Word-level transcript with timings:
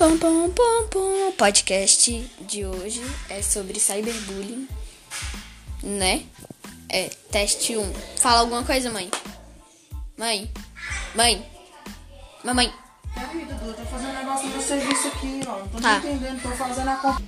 pam, 0.00 0.16
pam, 0.16 0.48
pam, 0.48 0.88
pam. 0.88 1.28
O 1.28 1.32
podcast 1.32 2.10
de 2.40 2.64
hoje 2.64 3.02
é 3.28 3.42
sobre 3.42 3.78
cyberbullying, 3.78 4.66
né? 5.82 6.24
É, 6.88 7.10
teste 7.30 7.76
1. 7.76 7.92
Fala 8.16 8.40
alguma 8.40 8.64
coisa, 8.64 8.90
mãe. 8.90 9.10
Mãe. 10.16 10.50
Mãe. 11.14 11.46
Mamãe. 12.42 12.72
Peraí, 13.12 13.44
Dudu, 13.44 13.66
eu 13.66 13.74
tô 13.74 13.84
fazendo 13.84 14.08
um 14.08 14.14
negócio 14.14 14.46
no 14.46 14.52
meu 14.54 14.62
serviço 14.62 15.08
aqui, 15.08 15.40
ó. 15.46 15.58
Não 15.58 15.68
tô 15.68 15.80
Tá. 15.82 15.98
entendendo, 15.98 16.42
tô 16.42 16.50
fazendo 16.52 16.88
a 16.88 16.96
conta. 16.96 17.22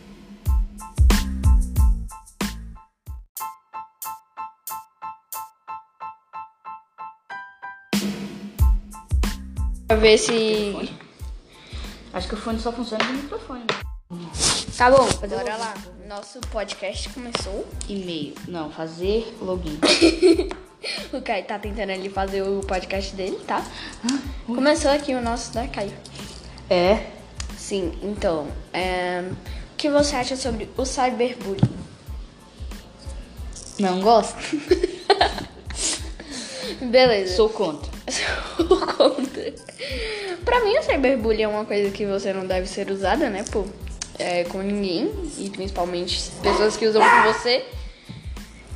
Pra 9.87 9.97
ver 9.99 10.16
se. 10.16 11.02
Acho 12.12 12.29
que 12.29 12.34
o 12.34 12.37
fone 12.37 12.61
só 12.61 12.73
funciona 12.73 13.05
no 13.05 13.15
microfone. 13.15 13.65
Tá 14.77 14.91
bom, 14.91 15.09
bora 15.29 15.57
lá. 15.57 15.75
Nosso 16.07 16.38
podcast 16.41 17.09
começou. 17.11 17.66
E-mail. 17.88 18.35
Não, 18.48 18.71
fazer 18.71 19.35
login. 19.41 19.79
O 21.12 21.23
Caio 21.23 21.45
tá 21.45 21.61
tentando 21.61 21.93
ali 21.93 22.09
fazer 22.09 22.43
o 22.43 22.59
podcast 22.61 23.15
dele, 23.15 23.38
tá? 23.47 23.65
Começou 24.47 24.91
aqui 24.91 25.15
o 25.15 25.23
nosso, 25.23 25.55
né, 25.55 25.69
Caio? 25.73 25.93
É. 26.69 27.07
Sim, 27.57 27.97
então. 28.02 28.49
é, 28.73 29.23
O 29.30 29.77
que 29.77 29.88
você 29.88 30.16
acha 30.16 30.35
sobre 30.35 30.68
o 30.77 30.85
cyberbullying? 30.85 31.79
Não 33.79 34.01
gosto? 34.01 34.37
Beleza. 36.90 37.37
Sou 37.37 37.49
contra. 37.49 37.91
Sou 38.13 38.79
contra. 38.87 39.55
Pra 40.45 40.60
mim, 40.65 40.77
o 40.77 40.82
cyberbullying 40.82 41.43
é 41.43 41.49
uma 41.49 41.65
coisa 41.65 41.91
que 41.91 42.05
você 42.05 42.32
não 42.32 42.46
deve 42.46 42.66
ser 42.66 42.91
usada, 42.91 43.30
né, 43.30 43.45
pô? 43.51 43.65
É, 44.18 44.45
com 44.45 44.59
ninguém, 44.59 45.10
e 45.38 45.49
principalmente 45.49 46.30
pessoas 46.43 46.77
que 46.77 46.87
usam 46.87 47.02
com 47.02 47.33
você. 47.33 47.65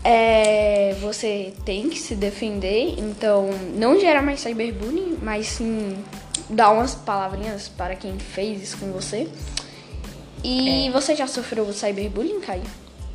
É, 0.03 0.97
você 1.01 1.53
tem 1.65 1.91
que 1.91 1.99
se 1.99 2.15
defender, 2.15 2.95
então 2.97 3.51
não 3.75 3.99
gerar 3.99 4.23
mais 4.23 4.41
cyberbullying, 4.41 5.19
mas 5.21 5.49
sim 5.49 5.97
dar 6.49 6.71
umas 6.71 6.95
palavrinhas 6.95 7.69
para 7.69 7.97
quem 7.97 8.19
fez 8.19 8.63
isso 8.63 8.79
com 8.79 8.93
você. 8.93 9.29
E 10.45 10.89
você 10.91 11.15
já 11.17 11.27
sofreu 11.27 11.71
cyberbullying, 11.73 12.41
Caio? 12.41 12.63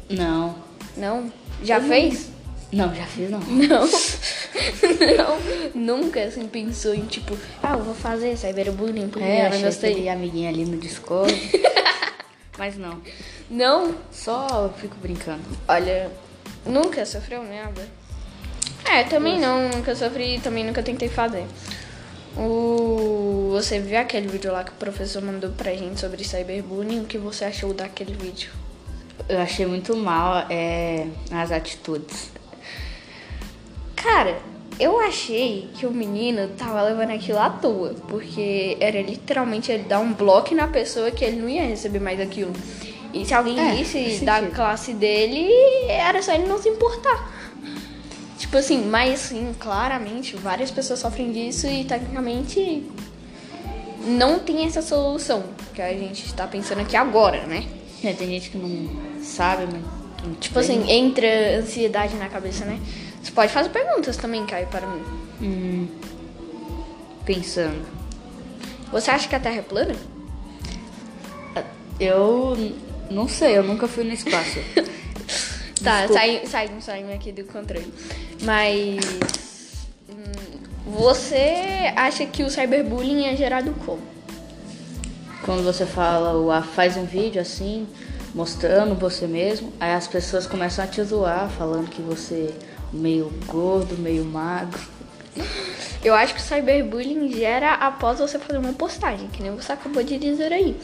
Não. 0.09 0.55
Não? 0.97 1.31
Já 1.63 1.79
fez? 1.79 2.29
Não, 2.71 2.93
já 2.93 3.05
fiz 3.05 3.29
não. 3.29 3.39
Não. 3.39 3.87
não. 5.17 5.71
Nunca 5.73 6.23
assim 6.23 6.47
pensou 6.47 6.93
em 6.93 7.05
tipo, 7.05 7.37
ah, 7.61 7.73
eu 7.73 7.83
vou 7.83 7.93
fazer 7.95 8.37
cyberbullying 8.37 9.07
porque 9.09 9.23
É, 9.23 9.47
eu 9.47 9.51
não 9.51 9.61
gostei. 9.61 10.09
amiguinha 10.09 10.49
ali 10.49 10.65
no 10.65 10.77
Discord. 10.77 11.33
Mas 12.57 12.77
não. 12.77 13.01
Não? 13.49 13.95
Só 14.11 14.71
fico 14.77 14.95
brincando. 15.01 15.41
Olha, 15.67 16.11
nunca 16.65 17.05
sofreu 17.05 17.43
nada. 17.43 17.87
É, 18.85 19.03
também 19.03 19.39
não, 19.39 19.69
nunca 19.69 19.95
sofri, 19.95 20.39
também 20.39 20.63
nunca 20.65 20.83
tentei 20.83 21.07
fazer. 21.07 21.45
O... 22.37 23.49
Você 23.51 23.79
viu 23.79 23.97
aquele 23.97 24.27
vídeo 24.27 24.51
lá 24.51 24.63
que 24.63 24.71
o 24.71 24.75
professor 24.75 25.21
mandou 25.21 25.51
pra 25.51 25.73
gente 25.73 25.99
sobre 25.99 26.23
cyberbullying? 26.23 27.01
O 27.01 27.05
que 27.05 27.17
você 27.17 27.45
achou 27.45 27.73
daquele 27.73 28.13
vídeo? 28.13 28.51
Eu 29.27 29.39
achei 29.39 29.65
muito 29.65 29.95
mal 29.95 30.45
é, 30.49 31.07
as 31.31 31.51
atitudes. 31.51 32.31
Cara, 34.01 34.39
eu 34.79 34.99
achei 34.99 35.69
que 35.75 35.85
o 35.85 35.91
menino 35.91 36.47
tava 36.57 36.81
levando 36.81 37.11
aquilo 37.11 37.39
à 37.39 37.49
toa, 37.49 37.93
porque 38.07 38.77
era 38.79 39.01
literalmente 39.01 39.71
ele 39.71 39.83
dar 39.83 39.99
um 39.99 40.13
bloco 40.13 40.55
na 40.55 40.67
pessoa 40.67 41.11
que 41.11 41.23
ele 41.23 41.39
não 41.39 41.47
ia 41.49 41.63
receber 41.67 41.99
mais 41.99 42.19
aquilo. 42.19 42.51
E 43.13 43.25
se 43.25 43.33
alguém 43.33 43.59
É, 43.59 43.75
disse 43.75 44.23
da 44.25 44.37
sentido. 44.39 44.55
classe 44.55 44.93
dele, 44.93 45.47
era 45.87 46.21
só 46.21 46.33
ele 46.33 46.45
não 46.47 46.57
se 46.61 46.69
importar. 46.69 47.29
Tipo 48.39 48.57
assim, 48.57 48.85
mas 48.85 49.19
sim, 49.19 49.53
claramente, 49.59 50.35
várias 50.35 50.71
pessoas 50.71 50.99
sofrem 50.99 51.31
disso 51.31 51.67
e 51.67 51.83
tecnicamente 51.83 52.83
não 54.07 54.39
tem 54.39 54.65
essa 54.65 54.81
solução 54.81 55.43
que 55.75 55.81
a 55.81 55.93
gente 55.93 56.25
está 56.25 56.47
pensando 56.47 56.79
aqui 56.81 56.95
agora, 56.95 57.45
né? 57.45 57.65
É, 58.03 58.13
tem 58.13 58.27
gente 58.29 58.49
que 58.49 58.57
não 58.57 58.89
sabe, 59.21 59.67
mas. 59.71 59.83
Tipo 60.39 60.59
assim, 60.59 60.89
entra 60.89 61.27
ansiedade 61.59 62.15
na 62.15 62.29
cabeça, 62.29 62.65
né? 62.65 62.79
Você 63.21 63.31
pode 63.31 63.51
fazer 63.53 63.69
perguntas 63.69 64.17
também, 64.17 64.45
Caio, 64.45 64.67
para 64.67 64.87
mim. 64.87 65.03
Hum, 65.41 65.87
pensando. 67.25 67.85
Você 68.91 69.11
acha 69.11 69.27
que 69.27 69.35
a 69.35 69.39
Terra 69.39 69.57
é 69.57 69.61
plana? 69.61 69.95
Eu 71.99 72.55
não 73.09 73.27
sei, 73.27 73.57
eu 73.57 73.63
nunca 73.63 73.87
fui 73.87 74.03
no 74.03 74.13
espaço. 74.13 74.59
Tá, 75.83 76.01
Desculpa. 76.01 76.13
sai, 76.21 76.41
sai, 76.45 76.69
saímos 76.79 77.11
aqui 77.15 77.31
do 77.31 77.43
controle. 77.45 77.91
Mas. 78.43 78.99
hum, 80.07 80.59
Você 80.85 81.91
acha 81.95 82.23
que 82.27 82.43
o 82.43 82.51
cyberbullying 82.51 83.25
é 83.25 83.35
gerado 83.35 83.73
como? 83.83 83.99
Quando 85.43 85.63
você 85.63 85.87
fala, 85.87 86.37
o 86.37 86.51
ah, 86.51 86.61
faz 86.61 86.95
um 86.97 87.05
vídeo 87.05 87.41
assim, 87.41 87.87
mostrando 88.35 88.93
você 88.93 89.25
mesmo, 89.25 89.73
aí 89.79 89.93
as 89.93 90.07
pessoas 90.07 90.45
começam 90.45 90.85
a 90.85 90.87
te 90.87 91.01
zoar, 91.03 91.49
falando 91.49 91.89
que 91.89 91.99
você 92.03 92.53
meio 92.91 93.31
gordo, 93.47 93.97
meio 93.97 94.25
magro. 94.25 94.79
Eu 96.03 96.15
acho 96.15 96.33
que 96.33 96.39
o 96.39 96.43
cyberbullying 96.43 97.31
gera 97.31 97.73
após 97.73 98.17
você 98.17 98.39
fazer 98.39 98.57
uma 98.57 98.73
postagem, 98.73 99.27
que 99.27 99.41
nem 99.41 99.51
você 99.55 99.71
acabou 99.71 100.01
de 100.01 100.17
dizer 100.17 100.51
aí. 100.51 100.75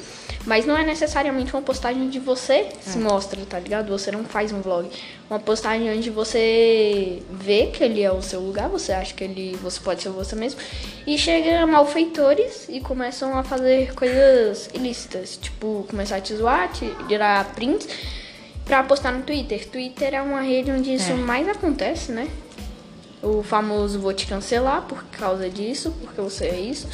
Mas 0.45 0.66
não 0.66 0.78
é 0.78 0.85
necessariamente 0.85 1.53
uma 1.53 1.62
postagem 1.62 2.07
de 2.07 2.19
você 2.19 2.69
se 2.79 2.97
mostra, 3.00 3.44
tá 3.45 3.59
ligado? 3.59 3.90
Você 3.90 4.12
não 4.12 4.23
faz 4.23 4.53
um 4.53 4.62
vlog. 4.62 4.90
Uma 5.28 5.40
postagem 5.40 5.91
onde 5.91 6.09
você 6.12 7.22
vê 7.31 7.68
que 7.68 7.84
ele 7.84 8.01
é 8.01 8.12
o 8.12 8.22
seu 8.22 8.39
lugar, 8.39 8.69
você 8.69 8.94
acha 8.94 9.13
que 9.13 9.24
ele 9.24 9.57
você 9.62 9.79
pode 9.79 10.03
ser 10.03 10.09
você 10.09 10.35
mesmo. 10.35 10.62
E 11.06 11.18
chega 11.18 11.66
malfeitores 11.66 12.68
e 12.69 12.79
começam 12.79 13.38
a 13.38 13.44
fazer 13.44 13.94
coisas 13.95 14.69
ilícitas. 14.74 15.35
Tipo, 15.35 15.85
começar 15.89 16.18
a 16.18 16.22
te 16.22 16.35
zoar, 16.35 16.72
te 16.72 16.85
tirar 17.07 17.44
prints 17.53 17.88
pra 18.68 18.84
postar 18.84 19.12
no 19.14 19.24
Twitter. 19.24 19.68
Twitter 19.70 20.14
é 20.14 20.22
uma 20.22 20.42
rede 20.42 20.72
onde 20.72 20.94
isso 20.94 21.12
É. 21.12 21.16
mais 21.16 21.48
acontece, 21.48 22.12
né? 22.12 22.28
O 23.24 23.42
famoso 23.42 24.00
vou 24.00 24.14
te 24.14 24.28
cancelar 24.28 24.84
por 24.84 25.04
causa 25.06 25.50
disso, 25.50 25.92
porque 26.02 26.22
você 26.22 26.46
é 26.48 26.60
isso. 26.60 26.88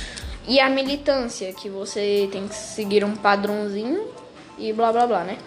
E 0.48 0.60
a 0.60 0.70
militância, 0.70 1.52
que 1.54 1.70
você 1.70 2.28
tem 2.32 2.48
que 2.48 2.56
seguir 2.56 3.04
um 3.04 3.16
padrãozinho 3.16 4.08
e 4.58 4.72
blá 4.74 4.92
blá 4.92 5.08
blá, 5.08 5.24
né? 5.24 5.38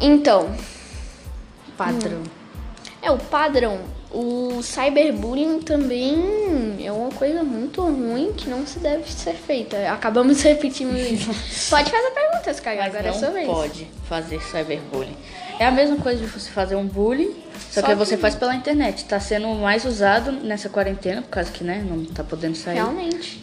Então, 0.00 0.54
Padrão. 1.76 2.22
é 3.02 3.10
o 3.10 3.18
padrão. 3.18 3.80
O 4.16 4.62
cyberbullying 4.62 5.58
também 5.60 6.76
é 6.80 6.92
uma 6.92 7.10
coisa 7.10 7.42
muito 7.42 7.80
ruim 7.82 8.32
que 8.32 8.48
não 8.48 8.64
se 8.64 8.78
deve 8.78 9.10
ser 9.12 9.34
feita. 9.34 9.76
Acabamos 9.90 10.40
repetindo 10.40 10.96
isso. 10.96 11.30
Pode 11.68 11.90
fazer 11.90 12.10
perguntas, 12.12 12.60
Caio. 12.60 12.78
Mas 12.78 12.94
Agora 12.94 13.08
é 13.08 13.10
não 13.10 13.18
sua 13.18 13.30
vez. 13.30 13.46
pode 13.46 13.88
fazer 14.08 14.40
cyberbullying. 14.40 15.16
É 15.58 15.66
a 15.66 15.70
mesma 15.72 15.96
coisa 15.96 16.20
de 16.24 16.28
você 16.28 16.48
fazer 16.50 16.76
um 16.76 16.86
bullying, 16.86 17.34
só, 17.70 17.80
Só 17.80 17.82
que, 17.82 17.88
que- 17.88 17.94
você 17.96 18.16
faz 18.16 18.36
pela 18.36 18.54
internet. 18.54 19.04
Tá 19.04 19.18
sendo 19.18 19.48
mais 19.48 19.84
usado 19.84 20.30
nessa 20.30 20.68
quarentena, 20.68 21.20
por 21.22 21.30
causa 21.30 21.50
que, 21.50 21.64
né, 21.64 21.84
não 21.88 22.04
tá 22.04 22.22
podendo 22.22 22.56
sair. 22.56 22.76
Realmente. 22.76 23.40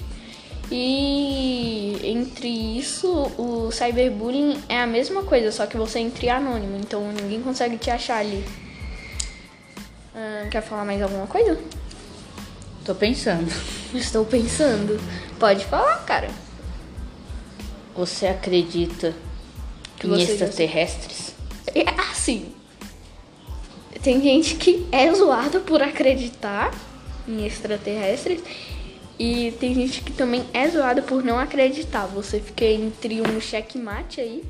E 0.72 1.98
entre 2.04 2.48
isso, 2.48 3.10
o 3.38 3.70
cyberbullying 3.72 4.58
é 4.70 4.80
a 4.80 4.88
mesma 4.88 5.24
coisa, 5.24 5.52
só 5.52 5.66
que 5.66 5.76
você 5.76 6.00
entra 6.00 6.26
em 6.26 6.30
anônimo, 6.30 6.78
então 6.80 7.12
ninguém 7.12 7.42
consegue 7.42 7.78
te 7.78 7.90
achar 7.92 8.20
ali. 8.20 8.44
Ah, 10.16 10.48
quer 10.50 10.62
falar 10.62 10.86
mais 10.86 11.02
alguma 11.02 11.28
coisa? 11.28 11.60
Tô 12.86 12.96
pensando. 12.96 13.52
Estou 13.94 14.26
pensando. 14.26 15.00
Pode 15.40 15.66
falar, 15.66 15.98
cara. 16.06 16.30
Você 17.96 18.28
acredita 18.28 19.14
Que 19.98 20.08
em 20.08 20.22
extraterrestres? 20.22 21.36
É 21.74 21.90
assim. 22.12 22.54
Tem 24.02 24.22
gente 24.22 24.56
que 24.56 24.88
é 24.92 25.14
zoada 25.14 25.60
por 25.60 25.82
acreditar 25.82 26.74
em 27.28 27.46
extraterrestres. 27.46 28.42
E 29.20 29.52
tem 29.60 29.76
gente 29.76 30.02
que 30.02 30.12
também 30.12 30.44
é 30.52 30.68
zoada 30.68 31.04
por 31.04 31.24
não 31.24 31.38
acreditar. 31.38 32.08
Você 32.08 32.40
fica 32.40 32.66
entre 32.66 33.22
um 33.22 33.40
checkmate 33.40 34.20
aí. 34.20 34.44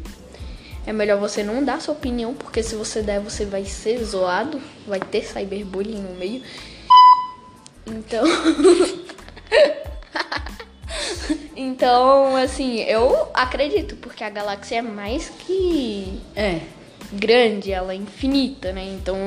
É 0.85 0.91
melhor 0.91 1.19
você 1.19 1.43
não 1.43 1.63
dar 1.63 1.79
sua 1.79 1.93
opinião, 1.93 2.33
porque 2.33 2.63
se 2.63 2.75
você 2.75 3.01
der, 3.01 3.19
você 3.19 3.45
vai 3.45 3.65
ser 3.65 4.03
zoado. 4.03 4.59
Vai 4.87 4.99
ter 4.99 5.23
cyberbullying 5.23 6.01
no 6.01 6.15
meio. 6.15 6.41
Então. 7.85 8.23
então, 11.55 12.35
assim, 12.35 12.79
eu 12.81 13.29
acredito, 13.33 13.95
porque 13.97 14.23
a 14.23 14.29
galáxia 14.29 14.77
é 14.77 14.81
mais 14.81 15.29
que 15.29 16.19
É. 16.35 16.61
grande, 17.11 17.71
ela 17.71 17.93
é 17.93 17.95
infinita, 17.95 18.71
né? 18.71 18.85
Então 18.85 19.17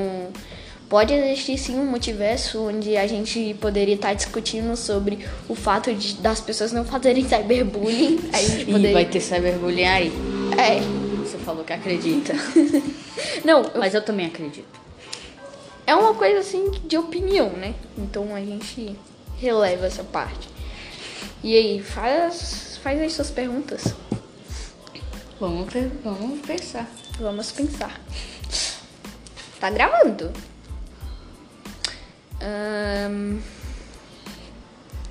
Pode 0.88 1.14
existir 1.14 1.58
sim 1.58 1.76
um 1.76 1.86
multiverso 1.86 2.68
onde 2.68 2.96
a 2.96 3.06
gente 3.06 3.56
poderia 3.60 3.94
estar 3.94 4.14
discutindo 4.14 4.76
sobre 4.76 5.18
o 5.48 5.54
fato 5.54 5.92
de, 5.92 6.14
das 6.16 6.40
pessoas 6.40 6.72
não 6.72 6.84
fazerem 6.84 7.24
cyberbullying. 7.26 8.20
A 8.32 8.40
gente 8.40 8.66
poderia... 8.66 8.92
vai 8.92 9.04
ter 9.04 9.20
cyberbullying 9.20 9.86
aí. 9.86 10.12
É. 10.56 11.03
Falou 11.44 11.64
que 11.64 11.72
acredita. 11.72 12.32
Não, 13.44 13.70
Mas 13.76 13.94
eu 13.94 14.02
também 14.02 14.26
acredito. 14.26 14.66
é 15.86 15.94
uma 15.94 16.14
coisa 16.14 16.40
assim 16.40 16.70
de 16.84 16.96
opinião, 16.96 17.50
né? 17.50 17.74
Então 17.98 18.34
a 18.34 18.40
gente 18.40 18.96
releva 19.38 19.86
essa 19.86 20.02
parte. 20.02 20.48
E 21.42 21.54
aí, 21.54 21.82
faz, 21.82 22.78
faz 22.82 23.00
aí 23.00 23.10
suas 23.10 23.30
perguntas. 23.30 23.94
Vamos, 25.38 25.66
vamos 26.02 26.40
pensar. 26.40 26.88
Vamos 27.18 27.52
pensar. 27.52 28.00
Tá 29.60 29.68
gravando. 29.70 30.32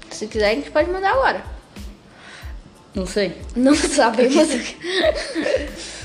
Se 0.09 0.27
quiser, 0.27 0.51
a 0.51 0.55
gente 0.55 0.71
pode 0.71 0.89
mandar 0.89 1.11
agora. 1.11 1.43
Não 2.95 3.05
sei. 3.05 3.37
Não 3.55 3.73
sabemos. 3.75 4.47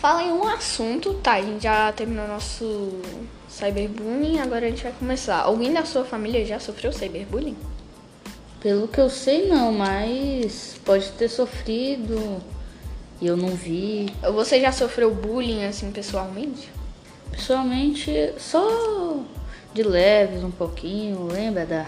Fala 0.00 0.22
em 0.22 0.32
um 0.32 0.46
assunto. 0.46 1.14
Tá, 1.14 1.34
a 1.34 1.42
gente 1.42 1.62
já 1.62 1.90
terminou 1.92 2.28
nosso 2.28 3.00
cyberbullying. 3.48 4.38
Agora 4.38 4.66
a 4.66 4.70
gente 4.70 4.82
vai 4.82 4.92
começar. 4.92 5.40
Alguém 5.40 5.72
da 5.72 5.84
sua 5.84 6.04
família 6.04 6.44
já 6.46 6.60
sofreu 6.60 6.92
cyberbullying? 6.92 7.56
Pelo 8.60 8.86
que 8.86 9.00
eu 9.00 9.10
sei, 9.10 9.48
não, 9.48 9.72
mas 9.72 10.80
pode 10.84 11.10
ter 11.12 11.28
sofrido 11.28 12.42
e 13.20 13.26
eu 13.26 13.36
não 13.36 13.50
vi. 13.50 14.12
Você 14.34 14.60
já 14.60 14.70
sofreu 14.70 15.12
bullying 15.12 15.64
assim 15.64 15.90
pessoalmente? 15.90 16.68
Pessoalmente, 17.30 18.32
só 18.38 19.20
de 19.74 19.82
leves 19.82 20.42
um 20.42 20.50
pouquinho, 20.50 21.26
lembra 21.26 21.66
da. 21.66 21.86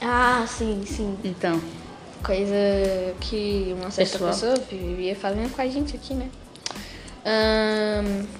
Ah, 0.00 0.46
sim, 0.46 0.84
sim. 0.86 1.18
Então, 1.22 1.60
Coisa 2.24 2.54
que 3.20 3.74
uma 3.78 3.90
certa 3.90 4.18
Pessoal. 4.18 4.30
pessoa 4.30 4.54
vivia 4.70 5.16
fazendo 5.16 5.50
com 5.54 5.62
a 5.62 5.66
gente 5.66 5.96
aqui, 5.96 6.14
né? 6.14 6.28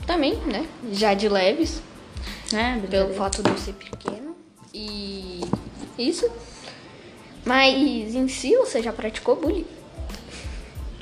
Também, 0.07 0.35
né? 0.47 0.67
Já 0.93 1.15
de 1.15 1.29
leves, 1.29 1.83
né? 2.53 2.83
pelo 2.91 3.15
fato 3.15 3.43
de 3.43 3.51
eu 3.51 3.59
ser 3.59 3.73
pequeno. 3.75 4.37
E 4.73 5.41
isso. 5.99 6.31
Mas 7.45 8.15
em 8.15 8.29
si 8.29 8.55
você 8.57 8.83
já 8.83 8.93
praticou 8.93 9.37
bullying? 9.37 9.67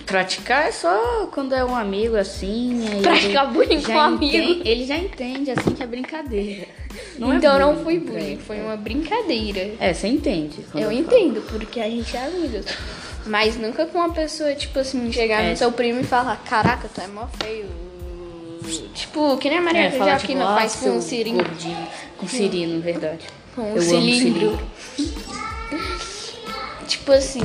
Praticar 0.08 0.66
é 0.68 0.72
só 0.72 1.28
quando 1.32 1.54
é 1.54 1.62
um 1.64 1.76
amigo 1.76 2.16
assim. 2.16 2.82
aí 2.88 3.02
Praticar 3.02 3.52
bullying 3.52 3.82
com 3.82 3.92
um 3.92 4.00
amigo. 4.00 4.62
ele 4.64 4.86
já 4.86 4.96
entende 4.96 5.50
assim 5.50 5.70
que 5.74 5.82
é 5.82 5.86
brincadeira. 5.86 6.66
Não 7.18 7.32
é 7.32 7.36
então 7.36 7.58
não 7.58 7.74
bullying 7.74 7.84
foi 7.84 8.00
pra 8.00 8.12
bullying, 8.14 8.32
ele. 8.32 8.40
foi 8.42 8.60
uma 8.60 8.76
brincadeira. 8.76 9.74
É, 9.78 9.92
você 9.92 10.08
entende. 10.08 10.60
Eu 10.74 10.80
falo. 10.82 10.92
entendo, 10.92 11.42
porque 11.50 11.78
a 11.80 11.88
gente 11.90 12.16
é 12.16 12.24
amigos. 12.24 12.64
Mas 13.26 13.56
nunca 13.58 13.84
com 13.84 13.98
uma 13.98 14.10
pessoa, 14.12 14.54
tipo 14.54 14.78
assim, 14.78 15.12
chegar 15.12 15.42
É. 15.44 15.50
no 15.50 15.56
seu 15.56 15.70
primo 15.70 16.00
e 16.00 16.04
falar, 16.04 16.36
caraca, 16.48 16.88
tu 16.92 17.00
é 17.02 17.06
mó 17.06 17.26
feio. 17.42 17.66
Tipo, 18.94 19.36
que 19.36 19.48
nem 19.50 19.58
a 19.58 19.62
Maria 19.62 19.82
É, 19.82 19.86
é, 19.86 19.90
falar, 19.90 20.18
tipo, 20.18 20.32
faz 20.38 20.74
ah, 20.74 20.78
com 20.78 20.88
o 20.88 20.92
seu 20.92 21.02
Sirinho. 21.02 21.36
gordinho. 21.44 21.86
Com 22.16 22.26
Cirino, 22.28 22.80
verdade. 22.80 23.26
Com 23.54 23.68
Eu 23.68 23.76
o 23.76 23.80
cilindro. 23.82 24.58
Tipo 26.86 27.12
assim, 27.12 27.42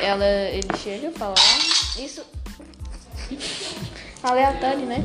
ela, 0.00 0.24
ele 0.26 0.68
chega 0.82 1.08
e 1.08 1.12
fala, 1.12 1.34
ah, 1.36 1.75
isso. 1.98 2.22
Aleatório, 4.22 4.86
né? 4.86 5.04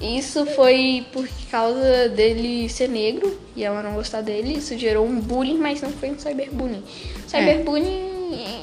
Isso 0.00 0.44
foi 0.46 1.06
por 1.12 1.28
causa 1.50 2.08
dele 2.08 2.68
ser 2.68 2.88
negro 2.88 3.38
e 3.54 3.62
ela 3.62 3.82
não 3.82 3.94
gostar 3.94 4.20
dele. 4.20 4.54
Isso 4.54 4.76
gerou 4.76 5.06
um 5.06 5.20
bullying, 5.20 5.58
mas 5.58 5.80
não 5.80 5.92
foi 5.92 6.10
um 6.10 6.18
cyberbullying. 6.18 6.82
Cyberbullying 7.28 8.62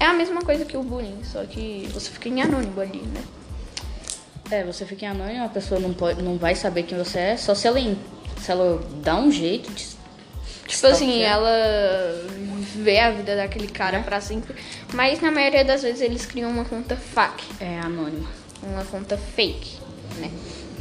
é 0.00 0.06
a 0.06 0.14
mesma 0.14 0.40
coisa 0.40 0.64
que 0.64 0.76
o 0.76 0.82
bullying, 0.82 1.22
só 1.22 1.44
que 1.44 1.86
você 1.92 2.10
fica 2.10 2.30
em 2.30 2.40
anônimo 2.40 2.80
ali, 2.80 3.02
né? 3.02 3.22
É, 4.50 4.64
você 4.64 4.86
fica 4.86 5.04
em 5.04 5.08
anônimo, 5.08 5.44
a 5.44 5.48
pessoa 5.48 5.78
não, 5.78 5.92
pode, 5.92 6.22
não 6.22 6.38
vai 6.38 6.54
saber 6.54 6.84
quem 6.84 6.96
você 6.96 7.18
é, 7.18 7.36
só 7.36 7.54
se 7.54 7.68
ela, 7.68 7.78
se 8.40 8.50
ela 8.50 8.82
dá 9.02 9.16
um 9.16 9.30
jeito 9.30 9.70
de. 9.70 9.86
Tipo 10.66 10.86
assim, 10.86 11.20
ela 11.22 11.50
vê 12.74 12.98
a 13.00 13.10
vida 13.10 13.36
daquele 13.36 13.68
cara 13.68 14.00
pra 14.00 14.20
sempre. 14.20 14.54
Mas 14.94 15.20
na 15.20 15.30
maioria 15.30 15.64
das 15.64 15.82
vezes 15.82 16.00
eles 16.00 16.26
criam 16.26 16.50
uma 16.50 16.64
conta 16.64 16.96
fake, 16.96 17.44
É 17.60 17.78
anônima. 17.80 18.28
uma 18.62 18.84
conta 18.84 19.16
fake, 19.18 19.78
né? 20.18 20.30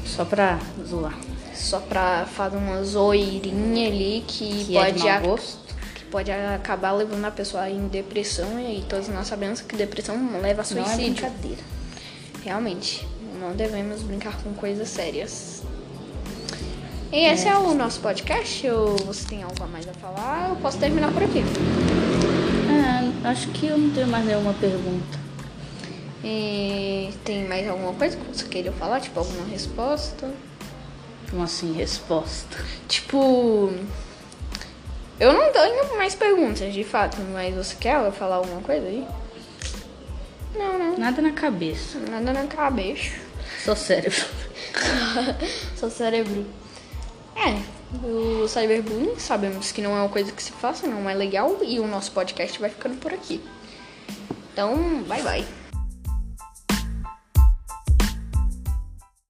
Só 0.05 0.25
pra 0.25 0.59
zoar. 0.87 1.17
Só 1.53 1.79
pra 1.79 2.25
fazer 2.25 2.55
uma 2.57 2.83
zoeirinha 2.83 3.87
ali 3.87 4.23
que, 4.27 4.65
Que 4.65 4.77
é 4.77 4.91
de 4.91 5.01
pode, 5.03 5.27
gosto. 5.27 5.59
que 5.95 6.05
pode 6.05 6.31
acabar 6.31 6.93
levando 6.93 7.25
a 7.25 7.31
pessoa 7.31 7.69
em 7.69 7.87
depressão. 7.89 8.59
E 8.59 8.65
aí 8.65 8.85
todos 8.87 9.07
nós 9.09 9.27
sabemos 9.27 9.59
que 9.61 9.75
depressão 9.75 10.15
leva 10.41 10.61
a 10.61 10.73
Não 10.73 10.81
é 10.81 10.85
suicídio. 10.85 11.13
brincadeira. 11.13 11.61
Realmente, 12.43 13.05
não 13.39 13.51
devemos 13.53 14.01
brincar 14.01 14.41
com 14.41 14.53
coisas 14.53 14.87
sérias. 14.87 15.61
E 17.11 17.25
esse 17.25 17.47
é 17.47 17.57
o 17.57 17.73
nosso 17.73 17.99
podcast. 18.01 18.67
Ou 18.69 18.95
você 18.97 19.27
tem 19.27 19.41
algo 19.41 19.63
a 19.63 19.67
mais 19.67 19.87
a 19.87 19.93
falar? 19.93 20.49
Eu 20.49 20.55
posso 20.57 20.77
terminar 20.77 21.11
por 21.11 21.23
aqui. 21.23 21.39
É, 22.69 23.27
acho 23.27 23.49
que 23.49 23.65
eu 23.65 23.77
não 23.77 23.89
tenho 23.89 24.07
mais 24.07 24.25
nenhuma 24.25 24.53
pergunta. 24.53 25.17
E 26.23 27.11
tem 27.23 27.47
mais 27.47 27.67
alguma 27.67 27.93
coisa 27.93 28.15
que 28.15 28.23
você 28.25 28.45
queria 28.45 28.71
falar? 28.73 28.99
Tipo, 28.99 29.19
alguma 29.19 29.47
resposta? 29.47 30.31
Como 31.31 31.41
assim, 31.41 31.73
resposta? 31.73 32.57
Tipo. 32.87 33.73
Eu 35.19 35.33
não 35.33 35.51
tenho 35.51 35.97
mais 35.97 36.13
perguntas, 36.13 36.73
de 36.73 36.83
fato, 36.83 37.17
mas 37.33 37.55
você 37.55 37.75
quer 37.75 38.11
falar 38.11 38.35
alguma 38.35 38.61
coisa 38.61 38.85
aí? 38.85 39.05
Não, 40.55 40.77
não. 40.77 40.97
Nada 40.97 41.21
na 41.21 41.31
cabeça. 41.31 41.97
Nada 41.99 42.31
na 42.33 42.45
cabeça. 42.45 43.15
Só 43.65 43.75
cérebro. 43.75 44.25
Só 45.75 45.89
cérebro. 45.89 46.45
É, 47.39 47.61
o 48.05 48.47
cyberbullying 48.47 49.17
sabemos 49.17 49.71
que 49.71 49.81
não 49.81 49.95
é 49.95 50.01
uma 50.01 50.09
coisa 50.09 50.31
que 50.31 50.43
se 50.43 50.51
faça, 50.51 50.85
não 50.85 51.09
é 51.09 51.13
legal, 51.13 51.57
e 51.63 51.79
o 51.79 51.87
nosso 51.87 52.11
podcast 52.11 52.59
vai 52.59 52.69
ficando 52.69 52.97
por 52.97 53.13
aqui. 53.13 53.41
Então, 54.51 55.03
bye 55.03 55.21
bye. 55.21 55.68